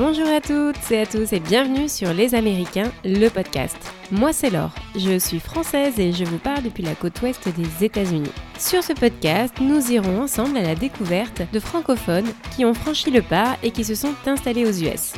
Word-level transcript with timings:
Bonjour 0.00 0.28
à 0.28 0.40
toutes 0.40 0.90
et 0.92 1.02
à 1.02 1.04
tous 1.04 1.30
et 1.34 1.40
bienvenue 1.40 1.86
sur 1.86 2.14
Les 2.14 2.34
Américains, 2.34 2.90
le 3.04 3.28
podcast. 3.28 3.76
Moi 4.10 4.32
c'est 4.32 4.48
Laure, 4.48 4.74
je 4.96 5.18
suis 5.18 5.40
française 5.40 6.00
et 6.00 6.10
je 6.10 6.24
vous 6.24 6.38
parle 6.38 6.62
depuis 6.62 6.82
la 6.82 6.94
côte 6.94 7.20
ouest 7.20 7.46
des 7.50 7.84
États-Unis. 7.84 8.32
Sur 8.58 8.82
ce 8.82 8.94
podcast, 8.94 9.52
nous 9.60 9.92
irons 9.92 10.22
ensemble 10.22 10.56
à 10.56 10.62
la 10.62 10.74
découverte 10.74 11.42
de 11.52 11.60
francophones 11.60 12.32
qui 12.56 12.64
ont 12.64 12.72
franchi 12.72 13.10
le 13.10 13.20
pas 13.20 13.58
et 13.62 13.72
qui 13.72 13.84
se 13.84 13.94
sont 13.94 14.14
installés 14.24 14.64
aux 14.64 14.72
US. 14.72 15.12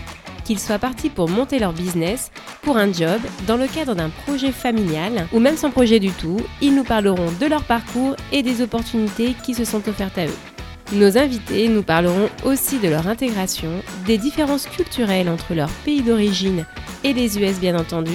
Qu'ils 0.44 0.58
soient 0.58 0.80
partis 0.80 1.10
pour 1.10 1.28
monter 1.28 1.60
leur 1.60 1.72
business, 1.72 2.32
pour 2.62 2.76
un 2.76 2.92
job, 2.92 3.20
dans 3.46 3.56
le 3.56 3.68
cadre 3.68 3.94
d'un 3.94 4.10
projet 4.10 4.50
familial 4.50 5.28
ou 5.32 5.38
même 5.38 5.56
sans 5.56 5.70
projet 5.70 6.00
du 6.00 6.10
tout, 6.10 6.40
ils 6.60 6.74
nous 6.74 6.82
parleront 6.82 7.30
de 7.40 7.46
leur 7.46 7.62
parcours 7.62 8.16
et 8.32 8.42
des 8.42 8.60
opportunités 8.62 9.36
qui 9.44 9.54
se 9.54 9.64
sont 9.64 9.88
offertes 9.88 10.18
à 10.18 10.26
eux. 10.26 10.51
Nos 10.92 11.16
invités 11.16 11.68
nous 11.68 11.82
parleront 11.82 12.28
aussi 12.44 12.78
de 12.78 12.88
leur 12.88 13.08
intégration, 13.08 13.70
des 14.06 14.18
différences 14.18 14.66
culturelles 14.66 15.30
entre 15.30 15.54
leur 15.54 15.70
pays 15.86 16.02
d'origine 16.02 16.66
et 17.02 17.14
les 17.14 17.38
US 17.38 17.58
bien 17.58 17.78
entendu, 17.78 18.12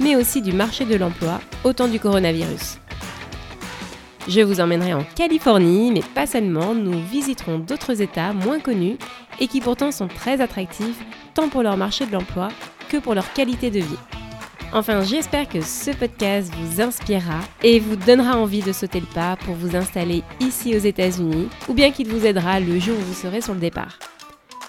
mais 0.00 0.16
aussi 0.16 0.42
du 0.42 0.52
marché 0.52 0.84
de 0.84 0.96
l'emploi 0.96 1.40
au 1.62 1.72
temps 1.72 1.86
du 1.86 2.00
coronavirus. 2.00 2.78
Je 4.26 4.40
vous 4.40 4.60
emmènerai 4.60 4.92
en 4.92 5.04
Californie, 5.14 5.92
mais 5.92 6.02
pas 6.16 6.26
seulement, 6.26 6.74
nous 6.74 7.00
visiterons 7.00 7.60
d'autres 7.60 8.02
États 8.02 8.32
moins 8.32 8.58
connus 8.58 8.98
et 9.38 9.46
qui 9.46 9.60
pourtant 9.60 9.92
sont 9.92 10.08
très 10.08 10.40
attractifs 10.40 10.98
tant 11.32 11.48
pour 11.48 11.62
leur 11.62 11.76
marché 11.76 12.06
de 12.06 12.12
l'emploi 12.12 12.48
que 12.88 12.96
pour 12.96 13.14
leur 13.14 13.32
qualité 13.34 13.70
de 13.70 13.78
vie. 13.78 14.15
Enfin, 14.72 15.02
j'espère 15.02 15.48
que 15.48 15.60
ce 15.60 15.90
podcast 15.92 16.52
vous 16.60 16.80
inspirera 16.80 17.40
et 17.62 17.80
vous 17.80 17.96
donnera 17.96 18.36
envie 18.36 18.62
de 18.62 18.72
sauter 18.72 19.00
le 19.00 19.06
pas 19.06 19.36
pour 19.36 19.54
vous 19.54 19.76
installer 19.76 20.22
ici 20.40 20.74
aux 20.74 20.80
États-Unis 20.80 21.48
ou 21.68 21.74
bien 21.74 21.90
qu'il 21.92 22.08
vous 22.08 22.26
aidera 22.26 22.60
le 22.60 22.78
jour 22.78 22.96
où 22.98 23.02
vous 23.02 23.14
serez 23.14 23.40
sur 23.40 23.54
le 23.54 23.60
départ. 23.60 23.98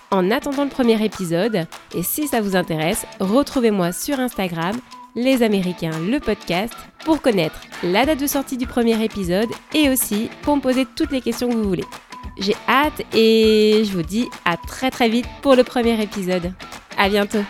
En 0.09 0.31
attendant 0.31 0.63
le 0.63 0.69
premier 0.69 1.03
épisode, 1.03 1.67
et 1.93 2.03
si 2.03 2.27
ça 2.27 2.39
vous 2.39 2.55
intéresse, 2.55 3.05
retrouvez-moi 3.19 3.91
sur 3.91 4.19
Instagram, 4.19 4.77
Les 5.15 5.43
Américains, 5.43 5.99
le 5.99 6.19
podcast, 6.19 6.73
pour 7.03 7.21
connaître 7.21 7.59
la 7.83 8.05
date 8.05 8.21
de 8.21 8.27
sortie 8.27 8.55
du 8.55 8.67
premier 8.67 9.03
épisode 9.03 9.49
et 9.73 9.89
aussi 9.89 10.29
pour 10.43 10.55
me 10.55 10.61
poser 10.61 10.85
toutes 10.95 11.11
les 11.11 11.21
questions 11.21 11.49
que 11.49 11.55
vous 11.55 11.67
voulez. 11.67 11.85
J'ai 12.39 12.55
hâte 12.69 13.01
et 13.13 13.83
je 13.83 13.91
vous 13.91 14.03
dis 14.03 14.27
à 14.45 14.55
très 14.55 14.91
très 14.91 15.09
vite 15.09 15.25
pour 15.41 15.55
le 15.55 15.63
premier 15.65 16.01
épisode. 16.01 16.53
À 16.97 17.09
bientôt! 17.09 17.43